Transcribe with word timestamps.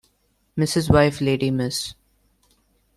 Mrs. 0.57 0.89
wife 0.89 1.21
lady 1.21 1.51
Miss 1.51 1.93